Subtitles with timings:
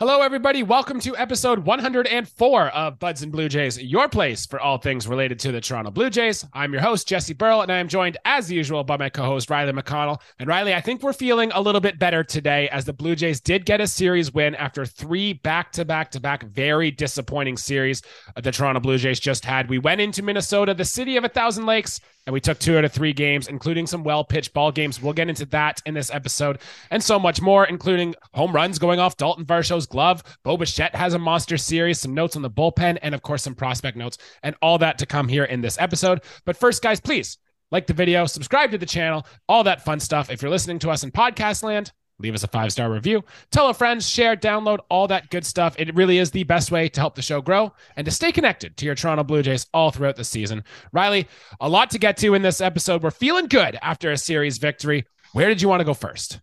[0.00, 0.62] Hello, everybody.
[0.62, 5.38] Welcome to episode 104 of Buds and Blue Jays, your place for all things related
[5.40, 6.42] to the Toronto Blue Jays.
[6.54, 9.50] I'm your host, Jesse Burl, and I am joined, as usual, by my co host,
[9.50, 10.18] Riley McConnell.
[10.38, 13.42] And Riley, I think we're feeling a little bit better today as the Blue Jays
[13.42, 18.00] did get a series win after three back to back to back, very disappointing series
[18.42, 19.68] the Toronto Blue Jays just had.
[19.68, 22.84] We went into Minnesota, the city of a thousand lakes, and we took two out
[22.84, 25.02] of three games, including some well pitched ball games.
[25.02, 29.00] We'll get into that in this episode and so much more, including home runs going
[29.00, 30.22] off Daulton Varsho's glove.
[30.44, 33.54] Bo Bichette has a monster series, some notes on the bullpen, and of course, some
[33.54, 36.20] prospect notes, and all that to come here in this episode.
[36.44, 37.38] But first, guys, please
[37.70, 40.30] like the video, subscribe to the channel, all that fun stuff.
[40.30, 43.68] If you're listening to us in podcast land, leave us a five star review, tell
[43.68, 45.74] a friend, share, download, all that good stuff.
[45.78, 48.76] It really is the best way to help the show grow and to stay connected
[48.76, 50.64] to your Toronto Blue Jays all throughout the season.
[50.92, 51.28] Riley,
[51.60, 53.02] a lot to get to in this episode.
[53.02, 55.06] We're feeling good after a series victory.
[55.32, 56.40] Where did you want to go first?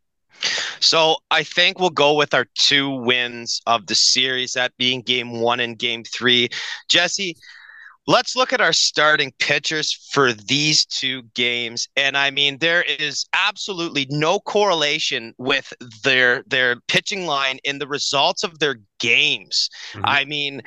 [0.80, 5.40] So I think we'll go with our two wins of the series, that being game
[5.40, 6.50] one and game three.
[6.90, 7.36] Jesse,
[8.08, 11.88] Let's look at our starting pitchers for these two games.
[11.96, 17.88] And I mean, there is absolutely no correlation with their their pitching line in the
[17.88, 19.70] results of their games.
[19.94, 20.06] Mm-hmm.
[20.06, 20.62] I mean,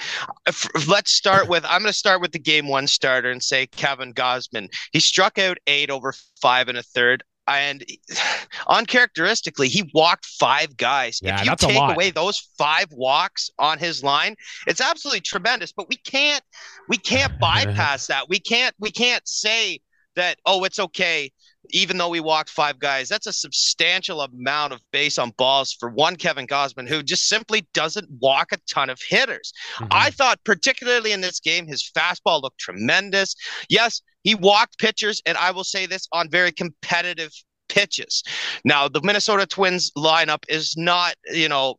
[0.47, 3.67] f- let's start with I'm going to start with the game one starter and say
[3.67, 4.69] Kevin Gausman.
[4.93, 7.25] He struck out eight over five and a third
[7.59, 7.85] and
[8.69, 11.21] uncharacteristically, he walked five guys.
[11.23, 15.73] Yeah, if you take away those five walks on his line, it's absolutely tremendous.
[15.73, 16.43] But we can't
[16.89, 18.29] we can't bypass that.
[18.29, 19.81] We can't we can't say
[20.17, 21.31] that oh it's okay
[21.73, 25.89] even though we walked five guys that's a substantial amount of base on balls for
[25.89, 29.87] one kevin Gausman, who just simply doesn't walk a ton of hitters mm-hmm.
[29.91, 33.37] i thought particularly in this game his fastball looked tremendous
[33.69, 37.33] yes he walked pitchers, and I will say this on very competitive
[37.69, 38.23] pitches.
[38.65, 41.77] Now, the Minnesota Twins lineup is not, you know,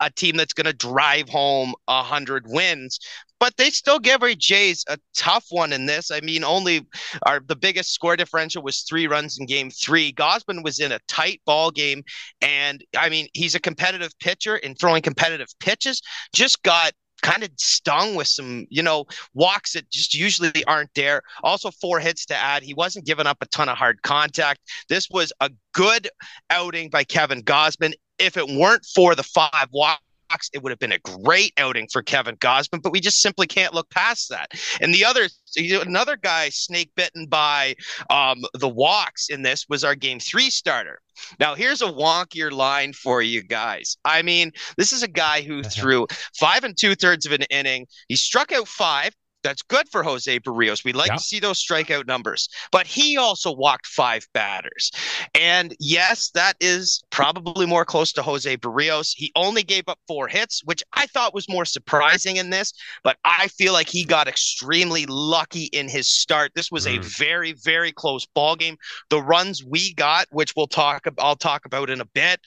[0.00, 2.98] a team that's going to drive home a hundred wins,
[3.38, 6.10] but they still give our Jays a tough one in this.
[6.10, 6.86] I mean, only
[7.26, 10.12] our the biggest score differential was three runs in game three.
[10.12, 12.02] Gausman was in a tight ball game,
[12.40, 16.00] and I mean, he's a competitive pitcher and throwing competitive pitches.
[16.34, 19.04] Just got kind of stung with some, you know,
[19.34, 21.22] walks that just usually aren't there.
[21.42, 22.62] Also, four hits to add.
[22.62, 24.60] He wasn't giving up a ton of hard contact.
[24.88, 26.08] This was a good
[26.50, 27.94] outing by Kevin Gausman.
[28.18, 30.02] If it weren't for the five walks,
[30.52, 33.74] it would have been a great outing for Kevin Gausman, but we just simply can't
[33.74, 34.50] look past that.
[34.80, 37.74] And the other, another guy snake bitten by
[38.08, 41.00] um, the walks in this was our game three starter.
[41.38, 43.96] Now, here's a wonkier line for you guys.
[44.04, 46.06] I mean, this is a guy who threw
[46.38, 47.86] five and two thirds of an inning.
[48.08, 50.84] He struck out five, that's good for Jose Berrios.
[50.84, 51.16] We like yeah.
[51.16, 54.90] to see those strikeout numbers, but he also walked five batters.
[55.34, 59.12] And yes, that is probably more close to Jose Berrios.
[59.14, 62.72] He only gave up four hits, which I thought was more surprising in this,
[63.04, 66.52] but I feel like he got extremely lucky in his start.
[66.54, 66.98] This was mm.
[66.98, 68.76] a very, very close ball game.
[69.08, 72.40] The runs we got, which we'll talk I'll talk about in a bit,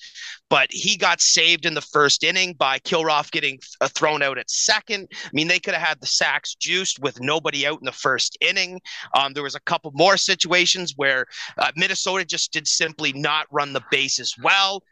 [0.50, 4.50] but he got saved in the first inning by Kirilloff getting uh, thrown out at
[4.50, 5.08] second.
[5.12, 8.38] I mean, they could have had the sacks juiced with nobody out in the first
[8.41, 8.81] inning.
[9.16, 11.25] Um, there was a couple more situations where
[11.57, 14.83] uh, Minnesota just did simply not run the bases well.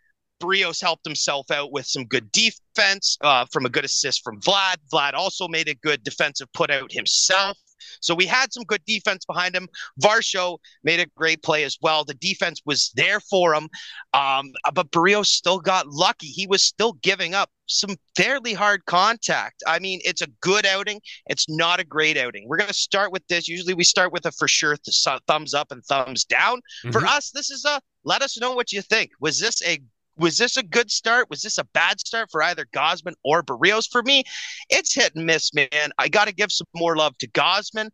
[0.41, 4.75] Berrios helped himself out with some good defense uh, from a good assist from Vlad.
[4.91, 7.57] Vlad also made a good defensive put out himself.
[8.00, 9.68] So we had some good defense behind him.
[10.02, 12.03] Varsho made a great play as well.
[12.03, 13.69] The defense was there for him.
[14.14, 16.28] Um, but Berrios still got lucky.
[16.28, 19.64] He was still giving up some fairly hard contact.
[19.66, 21.02] I mean, it's a good outing.
[21.28, 22.47] It's not a great outing.
[22.47, 23.47] We're going to start with this.
[23.47, 26.58] Usually we start with a for sure th- thumbs up and thumbs down.
[26.58, 26.91] Mm-hmm.
[26.91, 29.12] For us, this is a let us know what you think.
[29.20, 29.80] Was this a
[30.22, 31.30] was this a good start?
[31.30, 33.90] Was this a bad start for either Gausman or Berrios?
[33.92, 34.24] For me,
[34.70, 35.92] it's hit and miss, man.
[35.98, 37.90] I got to give some more love to Gausman.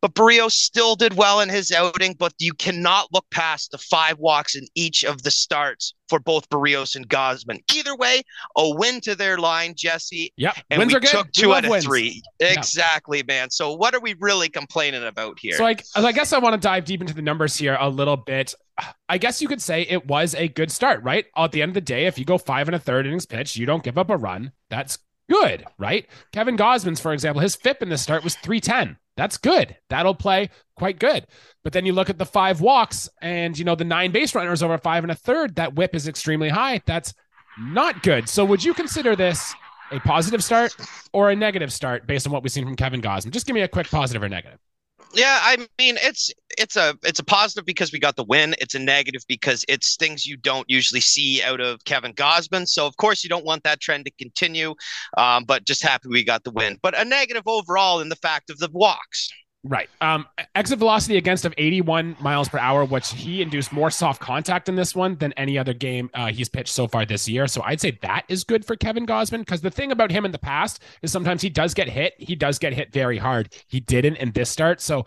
[0.00, 4.18] But Berrios still did well in his outing, but you cannot look past the five
[4.18, 7.60] walks in each of the starts for both Berrios and Gausman.
[7.74, 8.22] Either way,
[8.56, 10.32] a win to their line, Jesse.
[10.36, 10.56] Yep.
[10.70, 11.10] And wins we are good.
[11.10, 11.84] took two out of wins.
[11.84, 12.22] three.
[12.38, 13.50] Exactly, man.
[13.50, 15.56] So what are we really complaining about here?
[15.56, 18.16] So I, I guess I want to dive deep into the numbers here a little
[18.16, 18.54] bit.
[19.08, 21.26] I guess you could say it was a good start, right?
[21.36, 23.56] At the end of the day, if you go five and a third innings pitch,
[23.56, 24.52] you don't give up a run.
[24.70, 26.06] That's good, right?
[26.32, 28.98] Kevin Gausman's, for example, his FIP in the start was 310.
[29.16, 29.76] That's good.
[29.90, 31.26] That'll play quite good.
[31.62, 34.62] But then you look at the five walks and, you know, the nine base runners
[34.62, 36.80] over five and a third, that whip is extremely high.
[36.84, 37.14] That's
[37.58, 38.28] not good.
[38.28, 39.54] So would you consider this
[39.92, 40.74] a positive start
[41.12, 43.30] or a negative start based on what we've seen from Kevin Gausman?
[43.30, 44.58] Just give me a quick positive or negative.
[45.16, 48.54] Yeah, I mean it's it's a it's a positive because we got the win.
[48.58, 52.66] It's a negative because it's things you don't usually see out of Kevin Gausman.
[52.66, 54.74] So of course you don't want that trend to continue,
[55.16, 56.78] um, but just happy we got the win.
[56.82, 59.30] But a negative overall in the fact of the walks.
[59.66, 59.88] Right.
[60.02, 64.68] Um, exit velocity against of 81 miles per hour, which he induced more soft contact
[64.68, 67.46] in this one than any other game uh, he's pitched so far this year.
[67.46, 70.32] So I'd say that is good for Kevin Gausman because the thing about him in
[70.32, 72.12] the past is sometimes he does get hit.
[72.18, 73.54] He does get hit very hard.
[73.68, 74.82] He didn't in this start.
[74.82, 75.06] So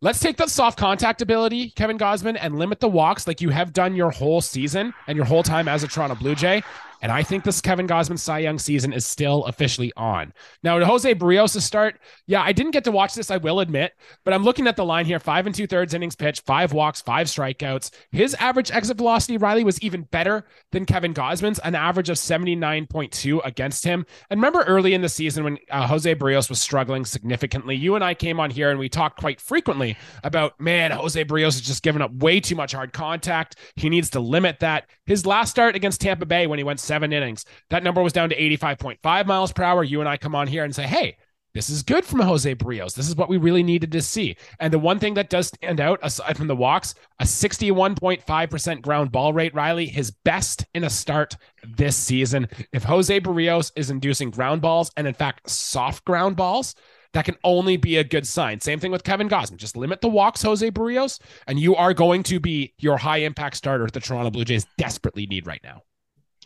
[0.00, 3.72] Let's take the soft contact ability, Kevin Gausman, and limit the walks like you have
[3.72, 6.62] done your whole season and your whole time as a Toronto Blue Jay.
[7.00, 10.32] And I think this Kevin Gausman Cy Young season is still officially on.
[10.62, 13.92] Now, to Jose Berrios' start, yeah, I didn't get to watch this, I will admit,
[14.24, 17.00] but I'm looking at the line here five and two thirds innings pitch, five walks,
[17.00, 17.90] five strikeouts.
[18.10, 23.40] His average exit velocity, Riley, was even better than Kevin Gausman's, an average of 79.2
[23.44, 24.04] against him.
[24.30, 28.04] And remember early in the season when uh, Jose Berrios was struggling significantly, you and
[28.04, 31.82] I came on here and we talked quite frequently about, man, Jose Berrios is just
[31.82, 33.56] giving up way too much hard contact.
[33.76, 34.88] He needs to limit that.
[35.06, 37.44] His last start against Tampa Bay when he went seven innings.
[37.70, 39.84] That number was down to 85.5 miles per hour.
[39.84, 41.16] You and I come on here and say, hey,
[41.54, 42.94] this is good from Jose Berrios.
[42.94, 44.36] This is what we really needed to see.
[44.60, 49.12] And the one thing that does stand out, aside from the walks, a 61.5% ground
[49.12, 51.36] ball rate, Riley, his best in a start
[51.76, 52.48] this season.
[52.72, 56.74] If Jose Berrios is inducing ground balls and, in fact, soft ground balls,
[57.14, 58.60] that can only be a good sign.
[58.60, 59.56] Same thing with Kevin Gausman.
[59.56, 63.56] Just limit the walks, Jose Berrios, and you are going to be your high impact
[63.56, 65.82] starter that the Toronto Blue Jays desperately need right now.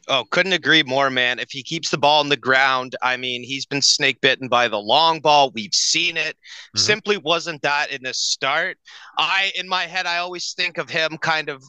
[0.09, 1.39] Oh, couldn't agree more, man.
[1.39, 4.67] If he keeps the ball on the ground, I mean, he's been snake bitten by
[4.67, 5.53] the long ball.
[5.55, 6.37] We've seen it.
[6.37, 6.79] Mm-hmm.
[6.79, 8.79] Simply wasn't that in the start.
[9.17, 11.63] I, in my head, I always think of him kind of,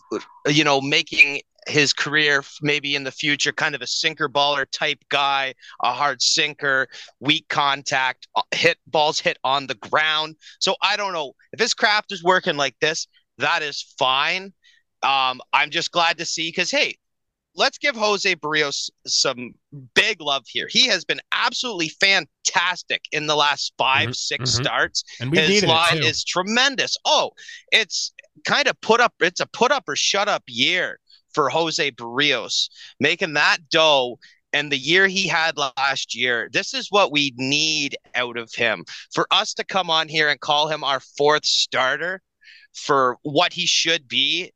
[0.48, 5.00] you know, making his career maybe in the future kind of a sinker baller type
[5.10, 6.88] guy a hard sinker
[7.22, 11.74] weak contact uh, hit balls hit on the ground so i don't know if his
[11.74, 13.08] craft is working like this
[13.38, 14.52] that is fine
[15.04, 16.98] um, i'm just glad to see because hey
[17.56, 19.54] let's give Jose Berrios some
[19.94, 20.68] big love here.
[20.70, 24.64] He has been absolutely fantastic in the last 5 mm-hmm, 6 mm-hmm.
[24.64, 25.04] starts.
[25.20, 26.98] And we His line is tremendous.
[27.06, 27.32] Oh,
[27.72, 28.14] it's
[28.46, 29.14] kind of put up.
[29.20, 31.00] It's a put up or shut up year
[31.34, 32.70] for Jose Berrios,
[33.00, 34.20] making that dough.
[34.56, 38.86] And the year he had last year, this is what we need out of him.
[39.12, 42.22] For us to come on here and call him our fourth starter
[42.74, 44.52] for what he should be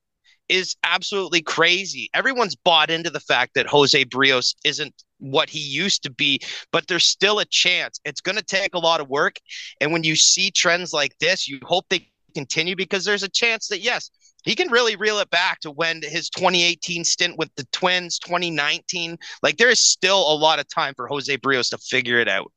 [0.49, 2.09] is absolutely crazy.
[2.13, 6.39] Everyone's bought into the fact that Jose Berrios isn't what he used to be,
[6.71, 7.99] but there's still a chance.
[8.05, 9.37] It's going to take a lot of work.
[9.81, 13.67] And when you see trends like this, you hope they continue because there's a chance
[13.67, 14.11] that, yes,
[14.43, 19.17] he can really reel it back to when his 2018 stint with the Twins, 2019.
[19.43, 22.51] Like there is still a lot of time for Jose Berrios to figure it out.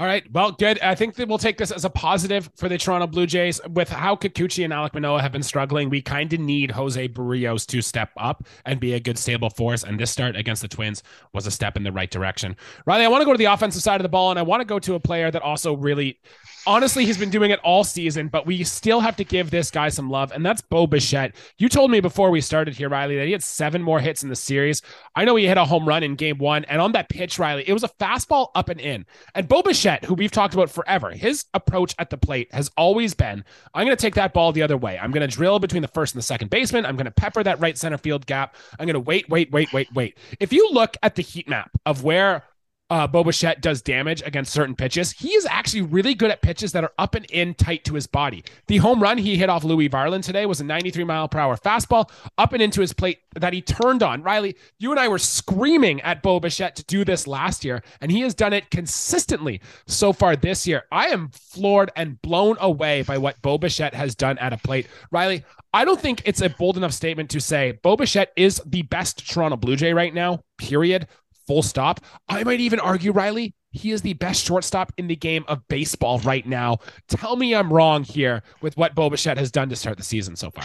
[0.00, 0.24] All right.
[0.32, 0.80] Well, good.
[0.80, 3.60] I think that we'll take this as a positive for the Toronto Blue Jays.
[3.68, 7.66] With how Kikuchi and Alek Manoah have been struggling, we kind of need Jose Berrios
[7.66, 9.84] to step up and be a good stable force.
[9.84, 11.02] And this start against the Twins
[11.34, 12.56] was a step in the right direction.
[12.86, 14.62] Riley, I want to go to the offensive side of the ball, and I want
[14.62, 16.18] to go to a player that also really
[16.66, 19.88] honestly, he's been doing it all season, but we still have to give this guy
[19.88, 21.34] some love, and that's Bo Bichette.
[21.58, 24.28] You told me before we started here, Riley, that he had seven more hits in
[24.28, 24.82] the series.
[25.14, 27.64] I know he hit a home run in game one, and on that pitch, Riley,
[27.66, 29.06] it was a fastball up and in.
[29.34, 33.14] And Bo Bichette, who we've talked about forever, his approach at the plate has always
[33.14, 33.44] been
[33.74, 34.98] I'm going to take that ball the other way.
[34.98, 36.86] I'm going to drill between the first and the second baseman.
[36.86, 38.56] I'm going to pepper that right center field gap.
[38.78, 40.18] I'm going to wait, wait, wait, wait, wait.
[40.38, 42.44] If you look at the heat map of where
[42.90, 45.12] uh, Bo Bichette does damage against certain pitches.
[45.12, 48.06] He is actually really good at pitches that are up and in tight to his
[48.06, 48.44] body.
[48.66, 51.56] The home run he hit off Louis Varland today was a 93 mile per hour
[51.56, 54.22] fastball up and into his plate that he turned on.
[54.22, 58.10] Riley, you and I were screaming at Bo Bichette to do this last year, and
[58.10, 60.84] he has done it consistently so far this year.
[60.90, 64.88] I am floored and blown away by what Bo Bichette has done at a plate.
[65.12, 68.82] Riley, I don't think it's a bold enough statement to say Bo Bichette is the
[68.82, 71.06] best Toronto Blue Jay right now, period
[71.50, 71.98] full stop.
[72.28, 76.20] I might even argue, Riley, he is the best shortstop in the game of baseball
[76.20, 76.78] right now.
[77.08, 80.36] Tell me I'm wrong here with what Bo Bichette has done to start the season
[80.36, 80.62] so far.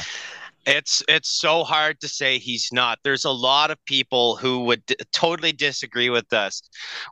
[0.65, 3.00] It's it's so hard to say he's not.
[3.03, 6.62] There's a lot of people who would d- totally disagree with us.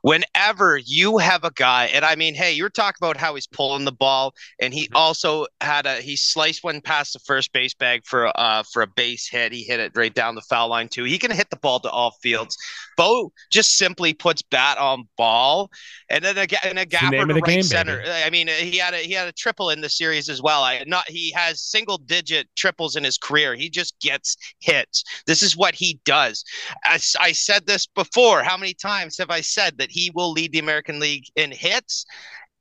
[0.01, 3.85] Whenever you have a guy, and I mean, hey, you're talking about how he's pulling
[3.85, 4.95] the ball, and he mm-hmm.
[4.95, 8.87] also had a he sliced one past the first base bag for uh for a
[8.87, 9.51] base hit.
[9.51, 11.03] He hit it right down the foul line too.
[11.03, 12.57] He can hit the ball to all fields.
[12.97, 15.69] Bo just simply puts bat on ball,
[16.09, 17.97] and then a, and a gapper to right game, center.
[17.97, 18.09] Baby.
[18.25, 20.63] I mean, he had a he had a triple in the series as well.
[20.63, 23.42] I not he has single digit triples in his career.
[23.51, 25.03] He just gets hits.
[25.27, 26.43] This is what he does.
[26.85, 30.51] As I said this before, how many times have I said that he will lead
[30.51, 32.05] the American League in hits?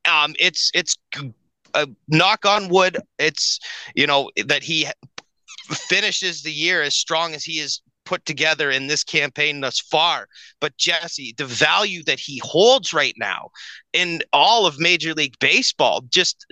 [0.04, 0.96] Um, it's it's
[1.74, 3.60] uh, knock on wood, it's
[3.94, 4.88] you know that he
[5.70, 10.26] finishes the year as strong as he is put together in this campaign thus far.
[10.60, 13.50] But Jesse, the value that he holds right now
[13.92, 16.46] in all of Major League Baseball, just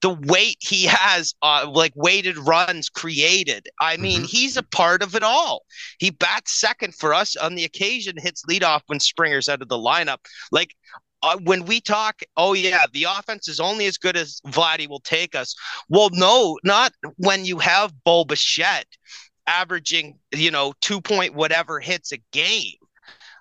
[0.00, 3.68] the weight he has, uh, like weighted runs created.
[3.80, 4.26] I mean, mm-hmm.
[4.26, 5.62] he's a part of it all.
[5.98, 9.76] He bats second for us on the occasion, hits leadoff when Springer's out of the
[9.76, 10.18] lineup.
[10.50, 10.74] Like
[11.22, 15.00] uh, when we talk, oh yeah, the offense is only as good as Vladdy will
[15.00, 15.54] take us.
[15.88, 18.88] Well, no, not when you have Bo Bichette
[19.52, 22.74] averaging, you know, two point whatever hits a game.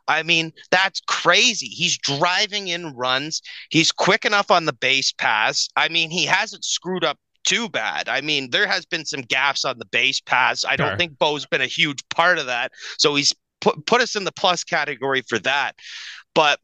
[0.08, 1.68] I mean, that's crazy.
[1.68, 3.42] He's driving in runs.
[3.70, 5.70] He's quick enough on the base pass.
[5.76, 8.10] I mean, he hasn't screwed up too bad.
[8.10, 10.66] I mean, there has been some gaffes on the base pass.
[10.66, 12.72] I don't think Bo's been a huge part of that.
[12.98, 15.76] So he's put put us in the plus category for that.
[16.36, 16.60] But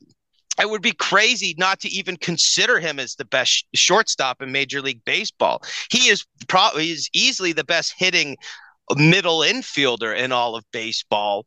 [0.60, 4.82] it would be crazy not to even consider him as the best shortstop in Major
[4.82, 5.62] League Baseball.
[5.92, 8.38] He is probably he's easily the best hitting
[8.96, 11.46] middle infielder in all of baseball.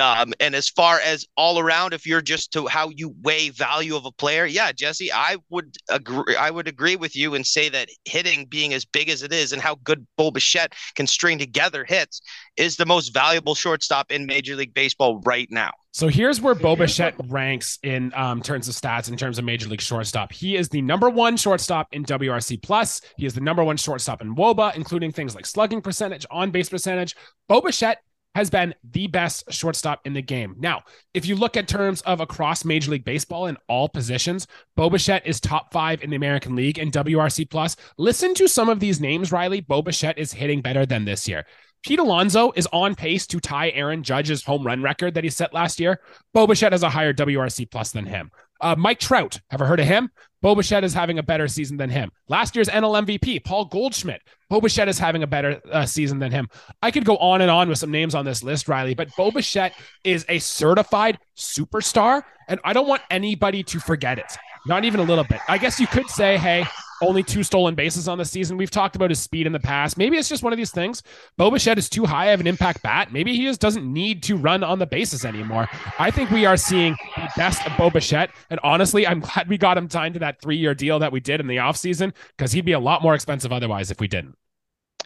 [0.00, 3.96] Um, and as far as all around, if you're just to how you weigh value
[3.96, 6.36] of a player, yeah, Jesse, I would agree.
[6.36, 9.52] I would agree with you and say that hitting being as big as it is
[9.52, 12.20] and how good Bo Bichette can string together hits
[12.56, 15.72] is the most valuable shortstop in Major League Baseball right now.
[15.92, 19.68] So here's where Bo Bichette ranks in um, terms of stats, in terms of Major
[19.68, 20.32] League shortstop.
[20.32, 23.00] He is the number one shortstop in WRC plus.
[23.16, 26.68] He is the number one shortstop in WOBA, including things like slugging percentage, on base
[26.68, 27.16] percentage.
[27.48, 27.98] Bo Bichette
[28.36, 30.54] has been the best shortstop in the game.
[30.58, 30.82] Now,
[31.14, 35.26] if you look at terms of across Major League Baseball in all positions, Bo Bichette
[35.26, 37.74] is top five in the American League in WRC plus.
[37.98, 39.60] Listen to some of these names, Riley.
[39.60, 41.44] Bo Bichette is hitting better than this year.
[41.82, 45.54] Pete Alonso is on pace to tie Aaron Judge's home run record that he set
[45.54, 46.00] last year.
[46.34, 48.30] Bo Bichette has a higher WRC plus than him.
[48.60, 50.10] Uh, Mike Trout, ever heard of him?
[50.42, 52.10] Bo Bichette is having a better season than him.
[52.28, 54.20] Last year's NL MVP, Paul Goldschmidt.
[54.50, 56.48] Bo Bichette is having a better uh, season than him.
[56.82, 59.30] I could go on and on with some names on this list, Riley, but Bo
[59.30, 59.72] Bichette
[60.04, 64.36] is a certified superstar, and I don't want anybody to forget it.
[64.66, 65.40] Not even a little bit.
[65.48, 66.66] I guess you could say, hey,
[67.00, 68.56] only two stolen bases on the season.
[68.56, 69.96] We've talked about his speed in the past.
[69.96, 71.02] Maybe it's just one of these things.
[71.36, 73.12] Bo Bichette is too high of an impact bat.
[73.12, 75.68] Maybe he just doesn't need to run on the bases anymore.
[75.98, 78.30] I think we are seeing the best of Bo Bichette.
[78.50, 81.20] And honestly, I'm glad we got him signed to that three year deal that we
[81.20, 84.36] did in the offseason because he'd be a lot more expensive otherwise if we didn't.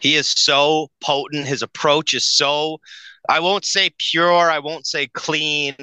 [0.00, 1.46] He is so potent.
[1.46, 2.78] His approach is so
[3.28, 5.74] I won't say pure, I won't say clean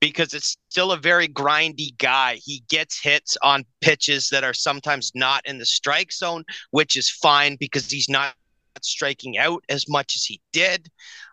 [0.00, 2.36] because it's still a very grindy guy.
[2.36, 7.10] He gets hits on pitches that are sometimes not in the strike zone, which is
[7.10, 8.32] fine because he's not
[8.80, 10.88] striking out as much as he did.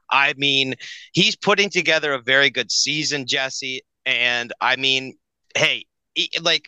[0.09, 0.73] I mean,
[1.11, 3.83] he's putting together a very good season, Jesse.
[4.07, 5.15] And I mean,
[5.55, 5.85] hey,
[6.41, 6.67] like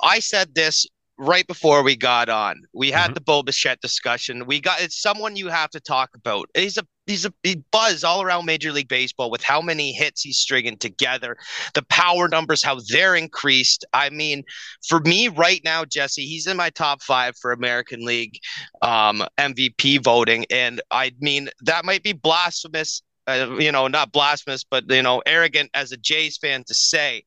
[0.00, 0.86] I said this
[1.18, 2.62] right before we got on.
[2.72, 3.14] We had mm-hmm.
[3.14, 4.46] the Bo Bichette discussion.
[4.46, 6.48] We got it's someone you have to talk about.
[6.54, 10.22] He's a he's a he buzz all around Major League Baseball with how many hits
[10.22, 11.36] he's stringing together,
[11.74, 13.84] the power numbers, how they're increased.
[13.92, 14.42] I mean,
[14.86, 18.38] for me right now, Jesse, he's in my top five for American League
[18.82, 23.02] um, MVP voting, and I mean that might be blasphemous.
[23.26, 27.24] Uh, you know, not blasphemous, but you know, arrogant as a Jays fan to say.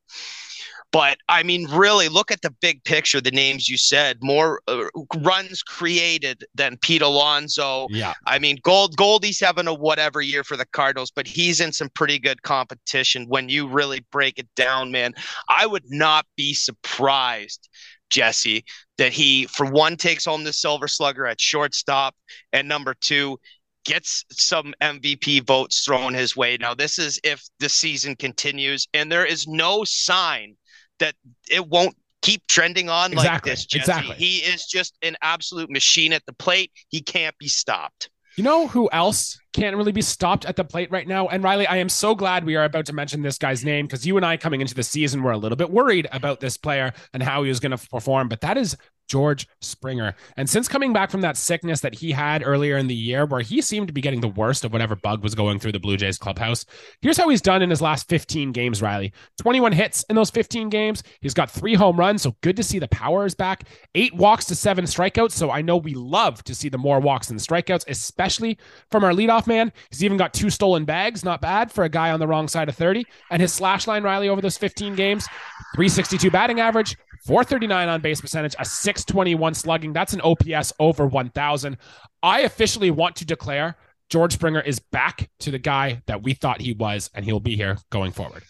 [0.91, 3.19] But I mean, really, look at the big picture.
[3.19, 4.85] The names you said, more uh,
[5.17, 7.87] runs created than Pete Alonso.
[7.89, 8.13] Yeah.
[8.25, 11.89] I mean, Gold Goldie's having a whatever year for the Cardinals, but he's in some
[11.89, 13.25] pretty good competition.
[13.27, 15.13] When you really break it down, man,
[15.49, 17.67] I would not be surprised
[18.09, 18.63] Jesse,
[18.97, 22.15] that he, for one, takes home the Silver Slugger at shortstop,
[22.53, 23.37] and number two,
[23.85, 26.57] gets some MVP votes thrown his way.
[26.59, 30.55] Now, this is if the season continues, and there is no sign
[30.99, 31.15] that
[31.49, 33.51] it won't keep trending on exactly.
[33.51, 33.65] like this.
[33.65, 33.79] Jesse.
[33.79, 34.15] Exactly.
[34.15, 36.71] He is just an absolute machine at the plate.
[36.89, 38.09] He can't be stopped.
[38.35, 41.27] You know who else can't really be stopped at the plate right now?
[41.27, 44.05] And Riley, I am so glad we are about to mention this guy's name because
[44.05, 46.93] you and I coming into the season were a little bit worried about this player
[47.13, 48.29] and how he was going to perform.
[48.29, 48.77] But that is
[49.07, 50.15] George Springer.
[50.35, 53.41] And since coming back from that sickness that he had earlier in the year, where
[53.41, 55.97] he seemed to be getting the worst of whatever bug was going through the Blue
[55.97, 56.65] Jays clubhouse,
[57.01, 60.69] here's how he's done in his last 15 games, Riley 21 hits in those 15
[60.69, 61.03] games.
[61.21, 62.21] He's got three home runs.
[62.21, 63.63] So good to see the power is back.
[63.95, 65.31] Eight walks to seven strikeouts.
[65.31, 68.57] So I know we love to see the more walks than strikeouts, especially
[68.91, 69.71] from our leadoff man.
[69.89, 71.23] He's even got two stolen bags.
[71.23, 73.05] Not bad for a guy on the wrong side of 30.
[73.31, 75.27] And his slash line, Riley, over those 15 games,
[75.75, 79.91] 362 batting average, 439 on base percentage, a 621 slugging.
[79.91, 81.77] That's an OPS over 1,000.
[82.23, 83.75] I officially want to declare
[84.09, 87.57] George Springer is back to the guy that we thought he was, and he'll be
[87.57, 88.43] here going forward.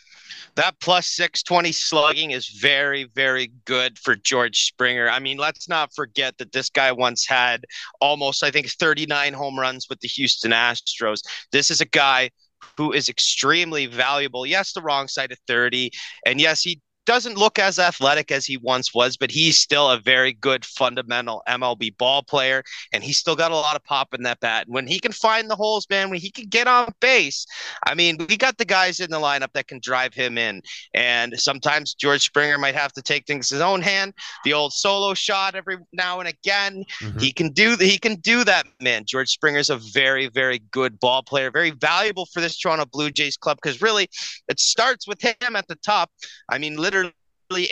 [0.57, 5.09] that plus 620 slugging is very, very good for George Springer.
[5.09, 7.65] I mean, let's not forget that this guy once had
[7.99, 11.21] almost, I think, 39 home runs with the Houston Astros.
[11.51, 12.29] This is a guy
[12.75, 14.45] who is extremely valuable.
[14.45, 15.91] Yes, the wrong side of 30.
[16.25, 19.97] And yes, he doesn't look as athletic as he once was, but he's still a
[19.97, 22.61] very good fundamental MLB ball player,
[22.91, 24.67] and he's still got a lot of pop in that bat.
[24.67, 27.45] And When he can find the holes, man, when he can get on base,
[27.85, 30.61] I mean, we got the guys in the lineup that can drive him in.
[30.93, 34.13] And sometimes George Springer might have to take things his own hand.
[34.43, 37.19] The old solo shot every now and again, mm-hmm.
[37.19, 39.05] he can do he can do that, man.
[39.07, 43.37] George Springer's a very very good ball player, very valuable for this Toronto Blue Jays
[43.37, 44.09] club because really
[44.49, 46.11] it starts with him at the top.
[46.49, 46.96] I mean, literally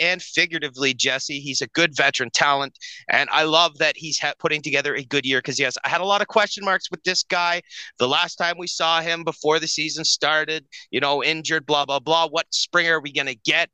[0.00, 1.40] and figuratively, Jesse.
[1.40, 2.78] He's a good veteran talent,
[3.08, 6.00] and I love that he's ha- putting together a good year because yes, I had
[6.00, 7.62] a lot of question marks with this guy
[7.98, 10.66] the last time we saw him before the season started.
[10.90, 12.28] You know, injured, blah blah blah.
[12.28, 13.70] What Springer are we gonna get?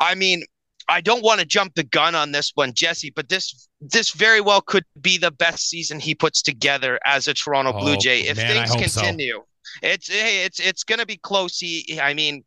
[0.00, 0.42] I mean,
[0.88, 4.40] I don't want to jump the gun on this one, Jesse, but this this very
[4.40, 8.22] well could be the best season he puts together as a Toronto oh, Blue Jay
[8.22, 9.34] if man, things continue.
[9.34, 9.46] So.
[9.82, 11.58] It's it's it's going to be close.
[11.58, 12.44] He, I mean,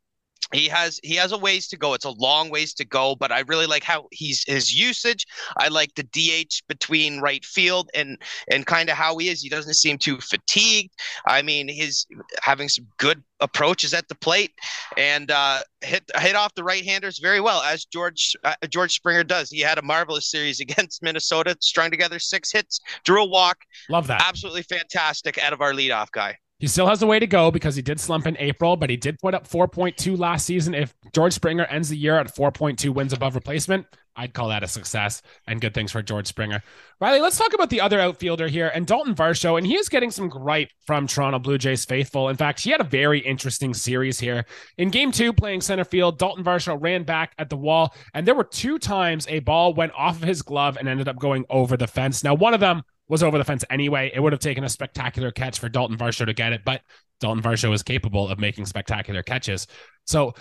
[0.53, 1.93] he has he has a ways to go.
[1.93, 5.25] It's a long ways to go, but I really like how he's his usage.
[5.57, 8.17] I like the DH between right field and
[8.49, 9.41] and kind of how he is.
[9.41, 10.93] He doesn't seem too fatigued.
[11.27, 12.05] I mean, he's
[12.41, 14.51] having some good approaches at the plate
[14.97, 19.23] and uh, hit hit off the right handers very well as George uh, George Springer
[19.23, 19.49] does.
[19.49, 23.57] He had a marvelous series against Minnesota, strung together six hits, drew a walk.
[23.89, 24.23] Love that.
[24.27, 26.37] Absolutely fantastic out of our leadoff guy.
[26.59, 28.95] He still has a way to go because he did slump in April, but he
[28.95, 30.73] did put up 4.2 last season.
[30.73, 33.85] If George Springer ends the year at 4.2 wins above replacement,
[34.15, 36.63] I'd call that a success and good things for George Springer.
[37.01, 39.57] Riley, let's talk about the other outfielder here and Daulton Varsho.
[39.57, 42.29] And he is getting some gripe from Toronto Blue Jays faithful.
[42.29, 44.45] In fact, he had a very interesting series here.
[44.77, 48.35] In game two, playing center field, Daulton Varsho ran back at the wall, and there
[48.35, 51.75] were two times a ball went off of his glove and ended up going over
[51.75, 52.23] the fence.
[52.23, 54.11] Now, one of them was over the fence anyway.
[54.13, 56.81] It would have taken a spectacular catch for Daulton Varsho to get it, but
[57.21, 59.67] Daulton Varsho is capable of making spectacular catches.
[60.05, 60.33] So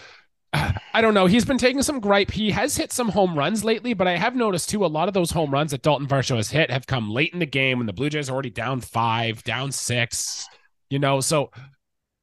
[0.95, 1.27] I don't know.
[1.27, 2.31] He's been taking some gripe.
[2.31, 5.15] He has hit some home runs lately, but I have noticed too a lot of
[5.15, 7.87] those home runs that Daulton Varsho has hit have come late in the game when
[7.87, 10.47] the Blue Jays are already down five, down six.
[10.91, 11.51] You know, so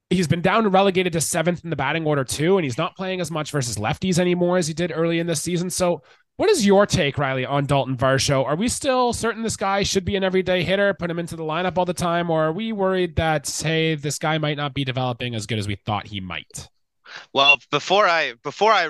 [0.08, 2.96] he's been down and relegated to seventh in the batting order too, and he's not
[2.96, 5.68] playing as much versus lefties anymore as he did early in this season.
[5.68, 6.02] So
[6.36, 8.44] what is your take, Riley, on Daulton Varsho?
[8.44, 11.42] Are we still certain this guy should be an everyday hitter, put him into the
[11.42, 14.84] lineup all the time, or are we worried that, hey, this guy might not be
[14.84, 16.68] developing as good as we thought he might?
[17.34, 18.88] Well, before I before I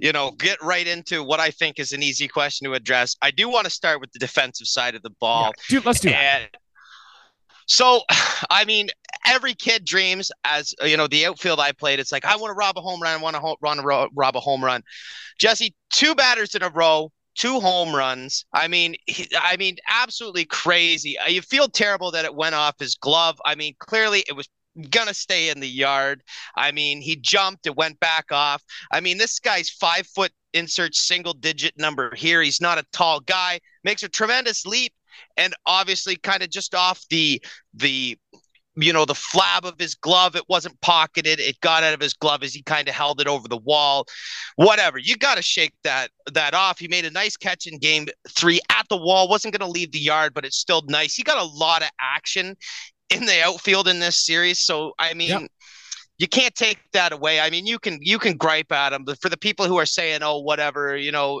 [0.00, 3.32] you know get right into what I think is an easy question to address, I
[3.32, 5.46] do want to start with the defensive side of the ball.
[5.46, 6.60] Yeah, dude, let's do and, that.
[7.66, 8.02] So,
[8.50, 8.90] I mean,
[9.26, 12.00] every kid dreams as you know the outfield I played.
[12.00, 13.18] It's like I want to rob a home run.
[13.18, 14.82] I want to ho- run ro- rob a home run.
[15.38, 18.44] Jesse, two batters in a row, two home runs.
[18.52, 21.18] I mean, he, I mean, absolutely crazy.
[21.18, 23.40] Uh, you feel terrible that it went off his glove.
[23.44, 24.48] I mean, clearly it was
[24.90, 26.22] gonna stay in the yard.
[26.56, 28.62] I mean, he jumped, it went back off.
[28.92, 32.42] I mean, this guy's five foot insert single digit number here.
[32.42, 34.92] He's not a tall guy, makes a tremendous leap
[35.36, 37.42] and obviously kind of just off the
[37.74, 38.18] the
[38.82, 42.14] you know the flab of his glove it wasn't pocketed it got out of his
[42.14, 44.06] glove as he kind of held it over the wall.
[44.56, 46.78] Whatever you got to shake that that off.
[46.78, 49.92] He made a nice catch in game three at the wall wasn't going to leave
[49.92, 51.14] the yard but it's still nice.
[51.14, 52.56] He got a lot of action
[53.10, 55.50] in the outfield in this series so i mean yep
[56.20, 57.40] you can't take that away.
[57.40, 59.86] I mean, you can you can gripe at them, but for the people who are
[59.86, 61.40] saying, "Oh, whatever," you know,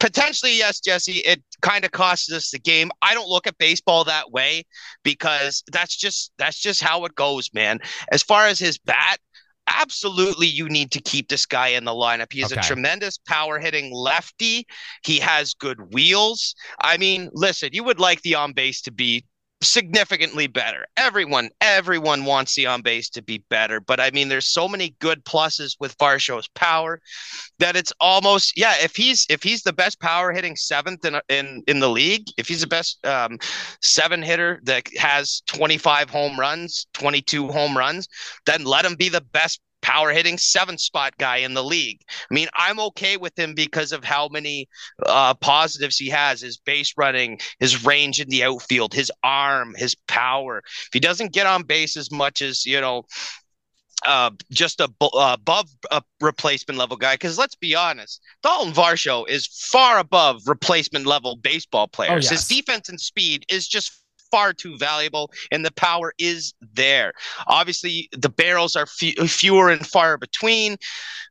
[0.00, 2.90] potentially yes, Jesse, it kind of costs us the game.
[3.02, 4.64] I don't look at baseball that way
[5.04, 7.78] because that's just that's just how it goes, man.
[8.10, 9.18] As far as his bat,
[9.68, 12.32] absolutely you need to keep this guy in the lineup.
[12.32, 12.60] He is okay.
[12.60, 14.66] a tremendous power hitting lefty.
[15.04, 16.56] He has good wheels.
[16.80, 19.24] I mean, listen, you would like the on base to be
[19.60, 20.86] significantly better.
[20.96, 24.94] Everyone, everyone wants the on base to be better, but I mean, there's so many
[25.00, 27.00] good pluses with Varsho's power
[27.58, 28.74] that it's almost yeah.
[28.80, 32.48] If he's if he's the best power hitting seventh in in in the league, if
[32.48, 33.38] he's the best um,
[33.82, 38.08] seven hitter that has 25 home runs, 22 home runs,
[38.46, 42.02] then let him be the best power hitting seven spot guy in the league.
[42.30, 44.68] I mean, I'm okay with him because of how many
[45.06, 49.94] uh, positives he has his base running, his range in the outfield, his arm, his
[50.06, 50.58] power.
[50.58, 53.04] If he doesn't get on base as much as, you know,
[54.04, 57.14] uh, just a uh, above a replacement level guy.
[57.14, 62.30] Because let's be honest, Daulton Varsho is far above replacement level baseball players.
[62.30, 62.46] Oh, yes.
[62.46, 63.90] His defense and speed is just
[64.30, 67.12] far too valuable, and the power is there.
[67.46, 70.76] Obviously, the barrels are fewer and far between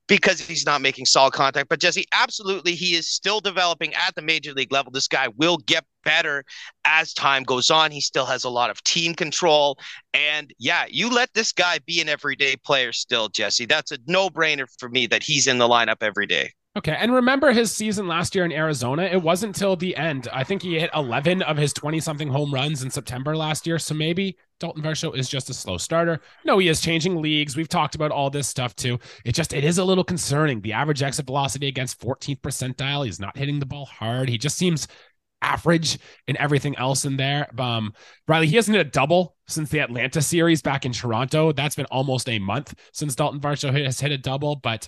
[0.07, 1.69] because he's not making solid contact.
[1.69, 4.91] But Jesse, absolutely, he is still developing at the major league level.
[4.91, 6.45] This guy will get better
[6.85, 7.91] as time goes on.
[7.91, 9.77] He still has a lot of team control.
[10.13, 13.65] And yeah, you let this guy be an everyday player still, Jesse.
[13.65, 16.53] That's a no brainer for me that he's in the lineup every day.
[16.77, 16.95] Okay.
[16.95, 19.01] And remember his season last year in Arizona?
[19.01, 20.27] It wasn't till the end.
[20.31, 23.79] I think he hit 11 of his 20 something home runs in September last year.
[23.79, 26.21] So maybe Daulton Varsho is just a slow starter.
[26.45, 27.57] No, he is changing leagues.
[27.57, 28.99] We've talked about all this stuff too.
[29.25, 30.61] It just, it is a little concerning.
[30.61, 33.05] The average exit velocity against 14th percentile.
[33.05, 34.29] He's not hitting the ball hard.
[34.29, 34.87] He just seems
[35.41, 37.49] average in everything else in there.
[37.59, 37.93] Um,
[38.27, 41.51] Riley, he hasn't hit a double since the Atlanta series back in Toronto.
[41.53, 44.87] That's been almost a month since Dalton Varsho has hit a double, but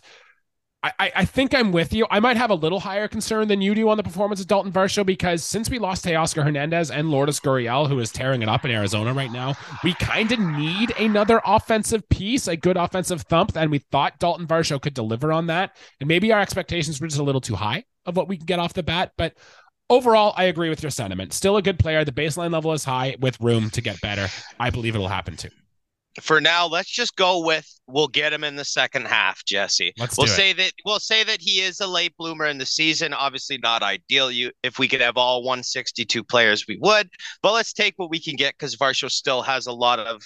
[0.81, 2.07] I, I think I'm with you.
[2.09, 4.71] I might have a little higher concern than you do on the performance of Daulton
[4.71, 8.63] Varsho because since we lost Teoscar Hernandez and Lourdes Gurriel, who is tearing it up
[8.63, 13.57] in Arizona right now, we kind of need another offensive piece, a good offensive thump,
[13.57, 15.75] and we thought Daulton Varsho could deliver on that.
[15.99, 18.59] And maybe our expectations were just a little too high of what we can get
[18.59, 19.33] off the bat, but
[19.89, 21.33] overall, I agree with your sentiment.
[21.33, 22.05] Still a good player.
[22.05, 24.27] The baseline level is high with room to get better.
[24.59, 25.49] I believe it'll happen too
[26.21, 29.93] for now, let's just go with we'll get him in the second half, Jesse.
[29.97, 33.13] Let's we'll say that we'll say that he is a late bloomer in the season.
[33.13, 34.31] Obviously, not ideal.
[34.31, 37.09] You if we could have all 162 players, we would.
[37.41, 40.23] But let's take what we can get because Varsho still has a lot of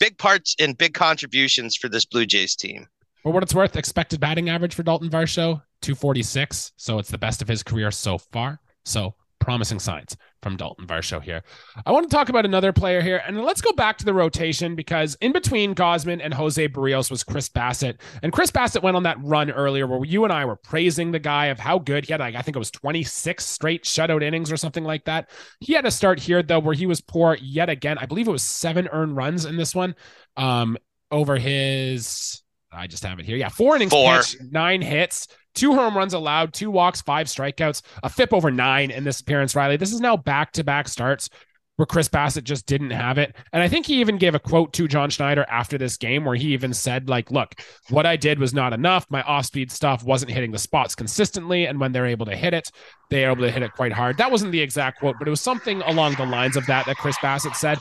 [0.00, 2.86] big parts and big contributions for this Blue Jays team.
[3.22, 6.72] For what it's worth, expected batting average for Daulton Varsho 246.
[6.76, 8.60] So it's the best of his career so far.
[8.84, 11.42] So promising signs from Daulton Varsho here.
[11.84, 14.74] I want to talk about another player here, and let's go back to the rotation
[14.74, 19.02] because in between Gausman and Jose Berrios was Chris Bassitt, and Chris Bassitt went on
[19.04, 22.12] that run earlier where you and I were praising the guy of how good he
[22.12, 22.20] had.
[22.20, 25.30] Like I think it was 26 straight shutout innings or something like that.
[25.60, 27.98] He had a start here though where he was poor yet again.
[27.98, 29.94] I believe it was seven earned runs in this one.
[30.36, 30.76] Um,
[31.10, 33.36] over his I just have it here.
[33.36, 34.16] Yeah, four innings four.
[34.16, 38.90] pitched, nine hits, two home runs allowed, two walks, five strikeouts, a FIP over nine
[38.90, 39.76] in this appearance, Riley.
[39.76, 41.30] This is now back to back starts
[41.78, 43.36] where Chris Bassitt just didn't have it.
[43.52, 46.34] And I think he even gave a quote to John Schneider after this game where
[46.34, 47.54] he even said, like, look,
[47.88, 49.06] what I did was not enough.
[49.10, 51.66] My off speed stuff wasn't hitting the spots consistently.
[51.66, 52.68] And when they're able to hit it,
[53.10, 54.18] they're able to hit it quite hard.
[54.18, 56.96] That wasn't the exact quote, but it was something along the lines of that that
[56.96, 57.78] Chris Bassitt said.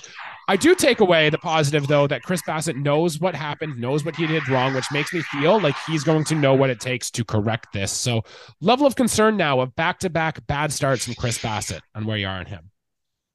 [0.50, 4.16] I do take away the positive though that Chris Bassitt knows what happened, knows what
[4.16, 7.12] he did wrong, which makes me feel like he's going to know what it takes
[7.12, 7.92] to correct this.
[7.92, 8.24] So,
[8.62, 12.40] level of concern now of back-to-back bad starts from Chris Bassitt and where you are
[12.40, 12.72] on him.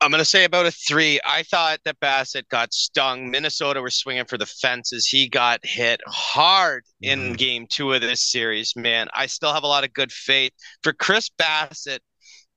[0.01, 1.21] I'm going to say about a three.
[1.25, 3.31] I thought that Bassitt got stung.
[3.31, 5.07] Minnesota were swinging for the fences.
[5.07, 7.33] He got hit hard in mm-hmm.
[7.35, 9.07] game two of this series, man.
[9.15, 12.01] I still have a lot of good faith for Chris Bassitt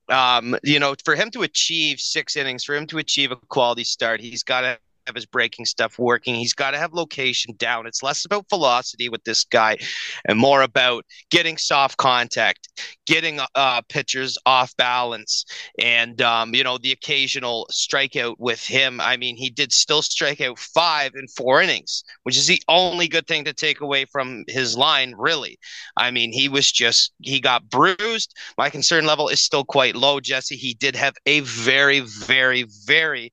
[0.08, 3.84] um, you know, for him to achieve six innings, for him to achieve a quality
[3.84, 6.34] start, he's got to have his breaking stuff working.
[6.34, 7.86] He's got to have location down.
[7.86, 9.78] It's less about velocity with this guy
[10.26, 12.68] and more about getting soft contact,
[13.06, 15.44] getting uh, pitchers off balance,
[15.78, 19.00] and, um, you know, the occasional strikeout with him.
[19.00, 23.08] I mean, he did still strike out five in four innings, which is the only
[23.08, 25.58] good thing to take away from his line, really.
[25.96, 28.34] I mean, he was just, he got bruised.
[28.58, 30.56] My concern level is still quite low, Jesse.
[30.56, 33.32] He did have a very, very, very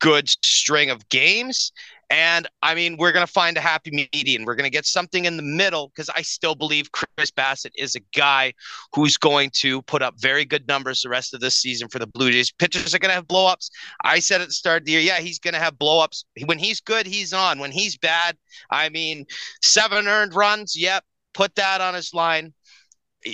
[0.00, 1.72] good string of games.
[2.10, 4.44] And I mean, we're going to find a happy median.
[4.44, 7.94] We're going to get something in the middle because I still believe Chris Bassitt is
[7.94, 8.54] a guy
[8.94, 12.06] who's going to put up very good numbers the rest of this season for the
[12.06, 12.50] Blue Jays.
[12.50, 13.70] Pitchers are going to have blowups.
[14.04, 16.24] I said at the start of the year, yeah, he's going to have blowups.
[16.46, 17.58] When he's good, he's on.
[17.58, 18.38] When he's bad,
[18.70, 19.26] I mean,
[19.62, 20.74] seven earned runs.
[20.80, 22.54] Yep, put that on his line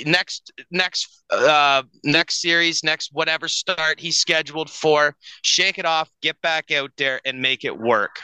[0.06, 6.40] next next uh next series next whatever start he's scheduled for shake it off get
[6.40, 8.20] back out there and make it work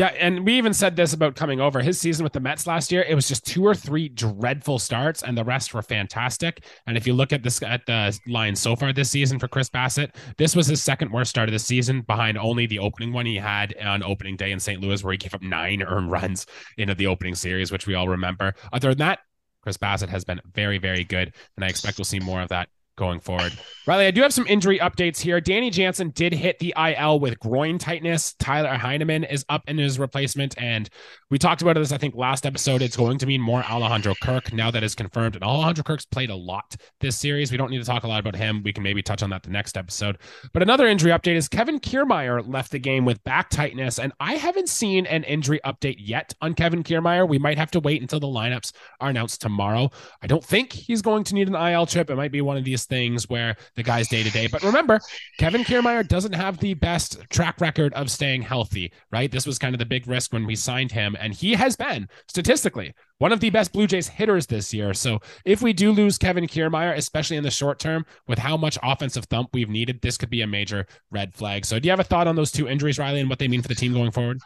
[0.00, 2.90] yeah, and we even said this about coming over his season with the Mets last
[2.90, 3.02] year.
[3.02, 6.64] It was just two or three dreadful starts, and the rest were fantastic.
[6.86, 9.68] And if you look at this at the line so far this season for Chris
[9.68, 13.26] Bassitt, this was his second worst start of the season, behind only the opening one
[13.26, 14.80] he had on opening day in St.
[14.80, 16.46] Louis, where he gave up nine earned runs
[16.78, 18.54] into the opening series, which we all remember.
[18.72, 19.18] Other than that,
[19.62, 22.68] Chris Bassitt has been very, very good, and I expect we'll see more of that
[23.00, 23.52] going forward.
[23.86, 25.40] Riley, I do have some injury updates here.
[25.40, 28.34] Danny Jansen did hit the IL with groin tightness.
[28.34, 30.54] Tyler Heineman is up in his replacement.
[30.58, 30.88] And
[31.30, 32.82] we talked about this, I think, last episode.
[32.82, 35.34] It's going to mean more Alejandro Kirk now that is confirmed.
[35.34, 37.50] And Alejandro Kirk's played a lot this series.
[37.50, 38.62] We don't need to talk a lot about him.
[38.62, 40.18] We can maybe touch on that the next episode.
[40.52, 43.98] But another injury update is Kevin Kiermaier left the game with back tightness.
[43.98, 47.26] And I haven't seen an injury update yet on Kevin Kiermaier.
[47.26, 49.90] We might have to wait until the lineups are announced tomorrow.
[50.20, 52.10] I don't think he's going to need an IL trip.
[52.10, 54.46] It might be one of these things where the guy's day to day.
[54.46, 55.00] But remember,
[55.38, 59.30] Kevin Kiermaier doesn't have the best track record of staying healthy, right?
[59.30, 62.08] This was kind of the big risk when we signed him, and he has been
[62.26, 64.94] statistically one of the best Blue Jays hitters this year.
[64.94, 68.78] So if we do lose Kevin Kiermaier, especially in the short term, with how much
[68.82, 71.66] offensive thump we've needed, this could be a major red flag.
[71.66, 73.62] So do you have a thought on those two injuries, Riley, and what they mean
[73.62, 74.40] for the team going forward?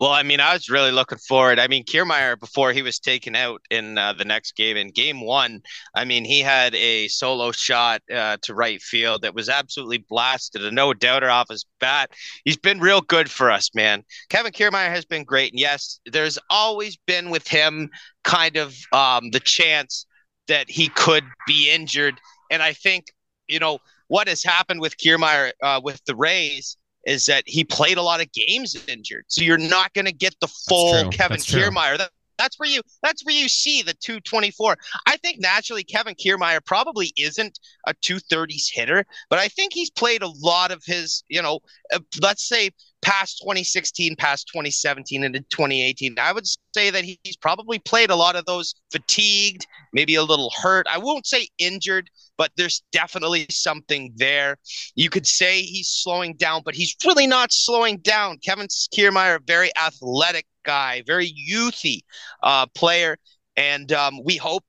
[0.00, 1.58] Well, I mean, I was really looking forward.
[1.58, 5.20] I mean, Kiermaier, before he was taken out in uh, the next game, in game
[5.20, 5.60] one,
[5.92, 10.64] I mean, he had a solo shot uh, to right field that was absolutely blasted,
[10.64, 12.12] a no doubter off his bat.
[12.44, 14.04] He's been real good for us, man.
[14.28, 15.52] Kevin Kiermaier has been great.
[15.52, 17.90] And yes, there's always been with him
[18.22, 20.06] kind of um, the chance
[20.46, 22.14] that he could be injured.
[22.52, 23.06] And I think,
[23.48, 26.76] you know, what has happened with Kiermaier uh, with the Rays
[27.08, 29.24] is that he played a lot of games injured.
[29.28, 31.96] So you're not going to get the full Kevin Kiermaier.
[31.98, 34.76] That, that's where you that's where you see the 224.
[35.06, 40.22] I think naturally Kevin Kiermaier probably isn't a 230s hitter, but I think he's played
[40.22, 41.60] a lot of his, you know,
[41.92, 42.70] uh, let's say
[43.02, 46.16] past 2016, past 2017 into 2018.
[46.18, 50.52] I would say that he's probably played a lot of those fatigued, maybe a little
[50.62, 50.86] hurt.
[50.90, 54.56] I won't say injured, but there's definitely something there.
[54.94, 58.38] You could say he's slowing down, but he's really not slowing down.
[58.38, 62.00] Kevin Kiermaier, very athletic guy, very youthy
[62.42, 63.16] uh, player,
[63.56, 64.64] and um, we hope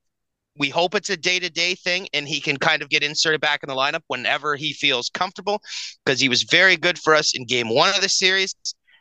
[0.60, 3.42] we hope it's a day to day thing and he can kind of get inserted
[3.42, 5.62] back in the lineup whenever he feels comfortable
[6.04, 8.54] because he was very good for us in game one of the series.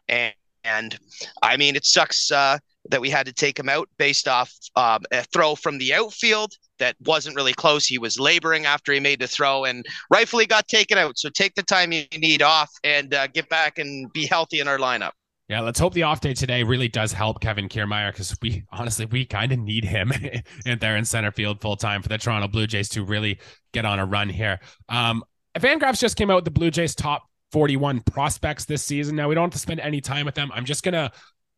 [0.08, 0.32] And,
[0.62, 0.96] and
[1.42, 2.58] I mean, it sucks uh,
[2.90, 6.52] that we had to take him out based off um, a throw from the outfield
[6.78, 7.86] that wasn't really close.
[7.86, 11.18] He was laboring after he made the throw and rightfully got taken out.
[11.18, 14.68] So take the time you need off and uh, get back and be healthy in
[14.68, 15.12] our lineup.
[15.48, 19.06] Yeah, let's hope the off day today really does help Kevin Kiermaier because we honestly
[19.06, 20.12] we kind of need him
[20.66, 23.40] in there in center field full time for the Toronto Blue Jays to really
[23.72, 24.60] get on a run here.
[24.90, 25.24] Um,
[25.58, 29.16] Van Fangraphs just came out with the Blue Jays top 41 prospects this season.
[29.16, 30.50] Now we don't have to spend any time with them.
[30.52, 31.10] I'm just gonna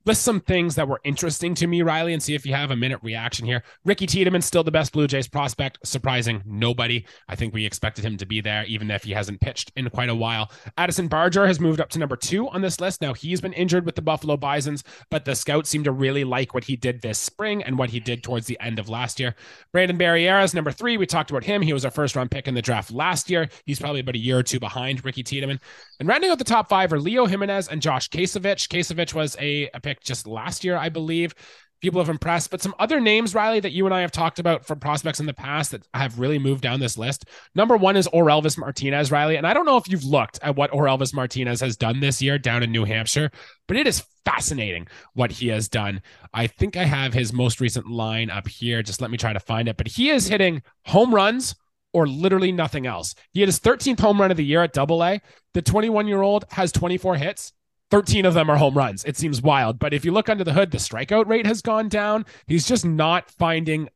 [0.07, 2.77] list some things that were interesting to me, Riley, and see if you have a
[2.77, 3.63] minute reaction here.
[3.85, 7.05] Ricky Tiedemann still the best Blue Jays prospect, surprising nobody.
[7.29, 10.09] I think we expected him to be there, even if he hasn't pitched in quite
[10.09, 10.51] a while.
[10.79, 13.03] Addison Barger has moved up to number two on this list.
[13.03, 16.55] Now he's been injured with the Buffalo Bisons, but the scouts seem to really like
[16.55, 19.35] what he did this spring and what he did towards the end of last year.
[19.73, 20.97] Brandon Barriera is number three.
[20.97, 21.63] We talked about him.
[21.63, 23.49] He was our first round pick in the draft last year.
[23.67, 25.61] He's probably about a year or two behind Ricky Tiedemann.
[26.01, 28.69] And rounding out the top five are Leo Jimenez and Josh Kasevich.
[28.69, 31.35] Kasevich was a, a pick just last year, I believe.
[31.83, 34.67] People have impressed, but some other names, Riley, that you and I have talked about
[34.67, 37.27] for prospects in the past that have really moved down this list.
[37.55, 39.37] Number one is Orelvis Martinez, Riley.
[39.37, 42.39] And I don't know if you've looked at what Orelvis Martinez has done this year
[42.39, 43.31] down in New Hampshire,
[43.67, 46.01] but it is fascinating what he has done.
[46.33, 48.83] I think I have his most recent line up here.
[48.83, 49.77] Just let me try to find it.
[49.77, 51.55] But he is hitting home runs
[51.93, 53.15] or literally nothing else.
[53.33, 55.21] He had his 13th home run of the year at double A.
[55.55, 57.53] The 21 year old has 24 hits.
[57.91, 59.05] 13 of them are home runs.
[59.05, 59.79] It seems wild.
[59.79, 62.25] But if you look under the hood, the strikeout rate has gone down.
[62.47, 63.89] He's just not finding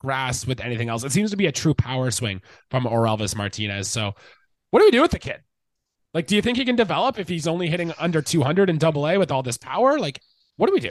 [0.00, 1.02] grass with anything else.
[1.02, 3.88] It seems to be a true power swing from Orelvis Martinez.
[3.88, 4.12] So,
[4.70, 5.40] what do we do with the kid?
[6.12, 9.08] Like, do you think he can develop if he's only hitting under 200 in double
[9.08, 9.98] A with all this power?
[9.98, 10.20] Like,
[10.56, 10.90] what do we do?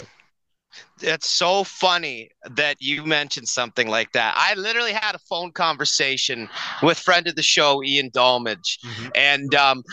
[1.02, 4.34] It's so funny that you mentioned something like that.
[4.36, 6.50] I literally had a phone conversation
[6.82, 9.10] with friend of the show, Ian Dolmage, mm-hmm.
[9.16, 9.84] and um,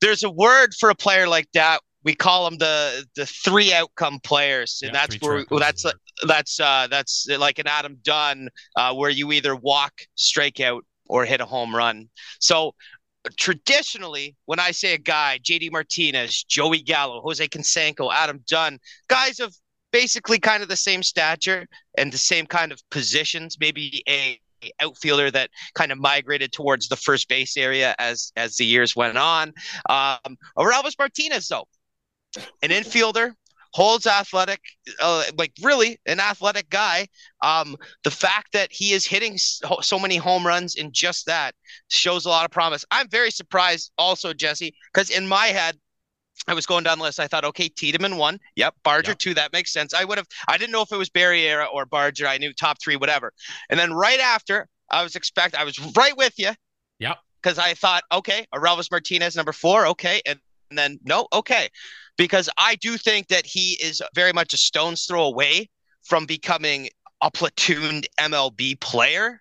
[0.00, 4.20] there's a word for a player like that we call them the the three outcome
[4.20, 5.92] players, and yeah, that's where we, that's uh,
[6.26, 11.24] that's uh, that's like an Adam Dunn, uh, where you either walk, strike out, or
[11.24, 12.08] hit a home run.
[12.40, 12.74] So
[13.36, 19.40] traditionally, when I say a guy, JD Martinez, Joey Gallo, Jose Canseco, Adam Dunn, guys
[19.40, 19.54] of
[19.92, 24.38] basically kind of the same stature and the same kind of positions, maybe a
[24.80, 29.16] outfielder that kind of migrated towards the first base area as as the years went
[29.16, 29.52] on.
[29.88, 31.66] Um, Orelvis Martinez, though,
[32.62, 33.34] an infielder,
[33.72, 34.60] holds athletic,
[35.00, 37.06] uh, like really an athletic guy.
[37.42, 41.54] Um, the fact that he is hitting so, many home runs in just that
[41.88, 42.84] shows a lot of promise.
[42.90, 45.76] I'm very surprised also, Jesse, because in my head,
[46.46, 47.20] I was going down the list.
[47.20, 48.38] I thought, okay, Tiedemann one.
[48.56, 48.74] Yep.
[48.82, 49.18] Barger yep.
[49.18, 49.34] two.
[49.34, 49.92] That makes sense.
[49.92, 52.26] I would have, I didn't know if it was Barriera or Barger.
[52.26, 53.32] I knew top three, whatever.
[53.68, 56.50] And then right after, I was expect, I was right with you.
[57.00, 57.18] Yep.
[57.42, 59.86] Because I thought, okay, Orelvis Martinez, number four.
[59.88, 60.22] Okay.
[60.26, 60.38] And,
[60.70, 61.68] and then, no, okay
[62.18, 65.70] because I do think that he is very much a stone's throw away
[66.02, 66.90] from becoming
[67.22, 69.40] a platooned MLB player.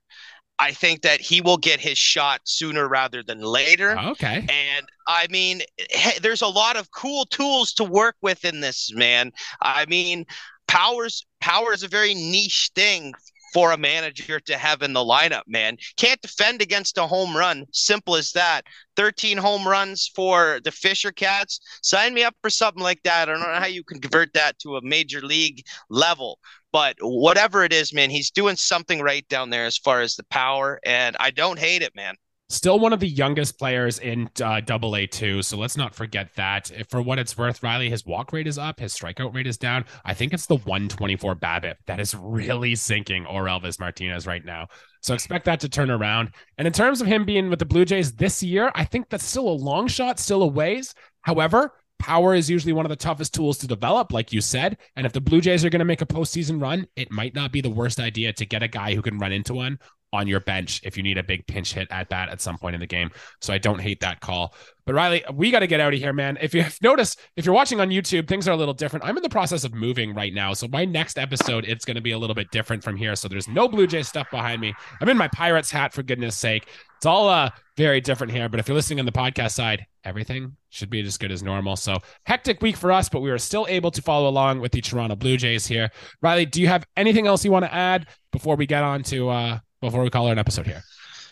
[0.60, 3.96] I think that he will get his shot sooner rather than later.
[3.98, 4.46] Oh, okay.
[4.50, 8.92] And I mean, hey, there's a lot of cool tools to work with in this,
[8.94, 9.32] man.
[9.62, 10.26] I mean,
[10.68, 13.14] powers power is a very niche thing
[13.54, 15.78] for a manager to have in the lineup, man.
[15.96, 17.66] Can't defend against a home run.
[17.72, 18.64] Simple as that.
[18.98, 21.60] 13 home runs for the Fisher Cats.
[21.82, 23.30] Sign me up for something like that.
[23.30, 26.40] I don't know how you can convert that to a major league level,
[26.78, 30.24] but whatever it is, man, he's doing something right down there as far as the
[30.26, 32.14] power, and I don't hate it, man.
[32.50, 36.30] Still one of the youngest players in uh, Double A two, so let's not forget
[36.36, 36.72] that.
[36.92, 39.86] For what it's worth, Riley, his walk rate is up, his strikeout rate is down.
[40.06, 44.68] I think it's the 124 BABIP that is really sinking Orelvis Martinez right now.
[45.02, 46.30] So expect that to turn around.
[46.60, 49.26] And in terms of him being with the Blue Jays this year, I think that's
[49.26, 50.94] still a long shot, still a ways.
[51.22, 54.78] However, power is usually one of the toughest tools to develop, like you said.
[54.96, 57.52] And if the Blue Jays are going to make a postseason run, it might not
[57.52, 59.80] be the worst idea to get a guy who can run into one
[60.14, 62.74] on your bench if you need a big pinch hit at bat at some point
[62.74, 63.12] in the game.
[63.42, 64.54] So I don't hate that call.
[64.86, 66.38] But Riley, we got to get out of here, man.
[66.40, 69.04] If you've noticed, if you're watching on YouTube, things are a little different.
[69.04, 70.54] I'm in the process of moving right now.
[70.54, 73.16] So my next episode, it's going to be a little bit different from here.
[73.16, 74.74] So there's no Blue Jay stuff behind me.
[75.02, 76.68] I'm in my Pirates hat, for goodness sake.
[76.96, 78.48] It's all uh, very different here.
[78.48, 81.76] But if you're listening on the podcast side, everything should be as good as normal.
[81.76, 84.82] So hectic week for us, but we were still able to follow along with the
[84.82, 85.92] Toronto Blue Jays here.
[86.22, 89.30] Riley, do you have anything else you want to add before we get on to
[89.30, 90.82] uh, before we call it an episode here?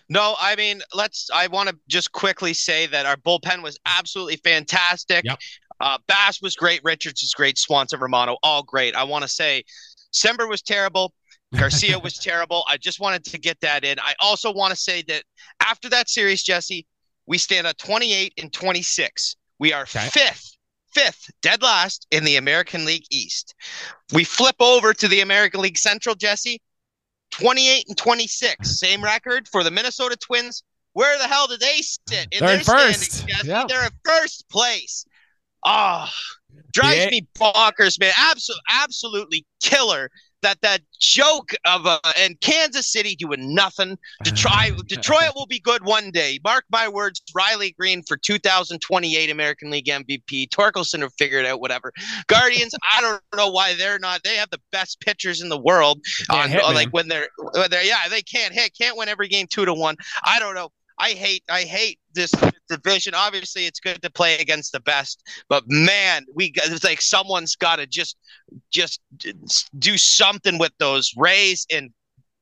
[0.09, 1.29] No, I mean, let's.
[1.33, 5.23] I want to just quickly say that our bullpen was absolutely fantastic.
[5.23, 5.39] Yep.
[5.79, 6.81] Uh, Bass was great.
[6.83, 7.57] Richards is great.
[7.57, 8.95] Swanson, Romano, all great.
[8.95, 9.63] I want to say,
[10.13, 11.13] Cimber was terrible.
[11.57, 12.63] Garcia was terrible.
[12.67, 13.99] I just wanted to get that in.
[13.99, 15.23] I also want to say that
[15.59, 16.85] after that series, Jesse,
[17.27, 19.35] we stand at 28 and 26.
[19.59, 20.07] We are okay.
[20.11, 20.57] fifth,
[20.93, 23.55] fifth, dead last in the American League East.
[24.13, 26.61] We flip over to the American League Central, Jesse.
[27.31, 30.63] 28 and 26, same record for the Minnesota Twins.
[30.93, 33.27] Where the hell did they sit in They're their in first.
[33.43, 35.05] They're in first place.
[35.65, 37.09] Ah, oh, drives yeah.
[37.09, 38.13] me bonkers, man.
[38.17, 40.09] Absolutely, absolutely killer
[40.41, 43.97] that that joke of uh, and Kansas City doing nothing.
[44.23, 46.39] Detroit, Detroit will be good one day.
[46.43, 47.21] Mark my words.
[47.33, 50.49] Riley Greene for 2028 American League MVP.
[50.49, 51.59] Torkelson will figure it out.
[51.59, 51.91] Whatever.
[52.27, 52.75] Guardians.
[52.97, 54.21] I don't know why they're not.
[54.23, 55.99] They have the best pitchers in the world.
[56.29, 58.71] On, hit, like when they're when they're yeah they can't hit.
[58.77, 59.95] Can't win every game two to one.
[60.23, 60.69] I don't know.
[60.97, 62.31] I hate I hate this
[62.69, 63.13] division.
[63.13, 67.77] Obviously, it's good to play against the best, but man, we it's like someone's got
[67.77, 68.17] to just
[68.71, 69.01] just
[69.77, 71.91] do something with those Rays and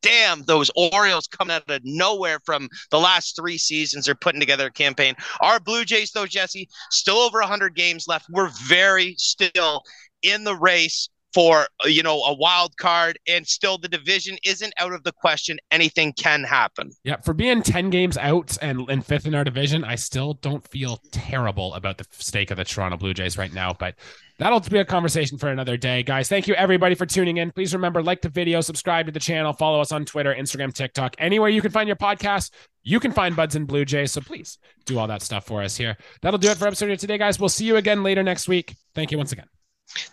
[0.04, 4.68] damn those Orioles coming out of nowhere from the last three seasons They're putting together
[4.68, 5.16] a campaign.
[5.42, 8.28] Our Blue Jays, though, Jesse, still over 100 games left.
[8.30, 9.82] We're very still
[10.22, 14.93] in the race for you know a wild card and still the division isn't out
[14.93, 15.58] of the question.
[15.72, 16.91] Anything can happen.
[17.04, 20.67] Yeah for being 10 games out and, and fifth in our division i still don't
[20.69, 23.96] feel terrible about the stake of the toronto blue jays right now but
[24.39, 26.04] that'll be a conversation for another day.
[26.04, 27.52] Guys thank you everybody for tuning in.
[27.52, 31.15] Please remember like the video subscribe to the channel follow us on twitter instagram tiktok.
[31.17, 32.52] Anywhere you can find your podcast
[32.84, 35.78] you can find buds and blue jays so please do all that stuff for us
[35.78, 35.98] here.
[36.22, 37.39] That'll do it for episode of today guys.
[37.39, 38.76] We'll see you again later next week.
[38.96, 39.48] Thank you once again.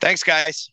[0.01, 0.71] Thanks guys